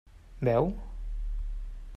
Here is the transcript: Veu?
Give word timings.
Veu? 0.41 0.73